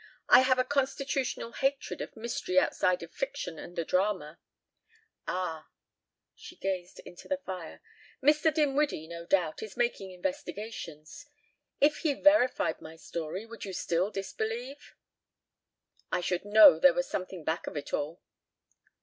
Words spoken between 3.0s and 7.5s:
of fiction and the drama." "Ah." She gazed into the